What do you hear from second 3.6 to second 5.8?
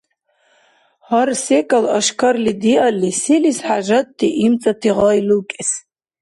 хӀяжатти имцӀати гъай лукӀес?